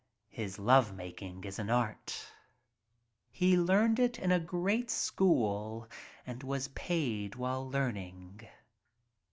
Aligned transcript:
His 0.31 0.57
love 0.57 0.95
making 0.95 1.43
is 1.43 1.59
an 1.59 1.69
art. 1.69 2.25
He 3.29 3.55
learned 3.55 3.99
it 3.99 4.17
in 4.17 4.31
a 4.31 4.39
great 4.39 4.89
school 4.89 5.87
and 6.25 6.41
was 6.41 6.69
paid 6.69 7.35
while 7.35 7.69
learning. 7.69 8.41